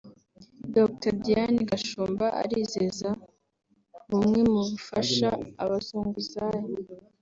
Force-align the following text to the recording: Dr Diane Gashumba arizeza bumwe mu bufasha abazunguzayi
Dr 0.75 1.13
Diane 1.23 1.59
Gashumba 1.69 2.25
arizeza 2.41 3.09
bumwe 4.09 4.39
mu 4.53 4.61
bufasha 4.69 5.29
abazunguzayi 5.63 6.71